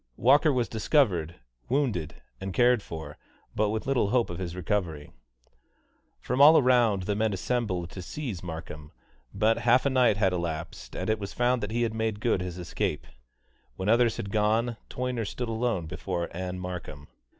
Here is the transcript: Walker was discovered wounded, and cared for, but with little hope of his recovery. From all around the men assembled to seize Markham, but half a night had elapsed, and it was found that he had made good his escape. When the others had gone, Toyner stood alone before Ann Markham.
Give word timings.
Walker 0.17 0.51
was 0.51 0.67
discovered 0.67 1.35
wounded, 1.69 2.23
and 2.39 2.55
cared 2.55 2.81
for, 2.81 3.19
but 3.53 3.69
with 3.69 3.85
little 3.85 4.09
hope 4.09 4.31
of 4.31 4.39
his 4.39 4.55
recovery. 4.55 5.11
From 6.19 6.41
all 6.41 6.57
around 6.57 7.03
the 7.03 7.13
men 7.15 7.33
assembled 7.33 7.91
to 7.91 8.01
seize 8.01 8.41
Markham, 8.41 8.91
but 9.31 9.59
half 9.59 9.85
a 9.85 9.91
night 9.91 10.17
had 10.17 10.33
elapsed, 10.33 10.95
and 10.95 11.07
it 11.07 11.19
was 11.19 11.33
found 11.33 11.61
that 11.61 11.69
he 11.69 11.83
had 11.83 11.93
made 11.93 12.19
good 12.19 12.41
his 12.41 12.57
escape. 12.57 13.05
When 13.75 13.85
the 13.85 13.93
others 13.93 14.17
had 14.17 14.31
gone, 14.31 14.75
Toyner 14.89 15.23
stood 15.23 15.49
alone 15.49 15.85
before 15.85 16.35
Ann 16.35 16.57
Markham. 16.57 17.07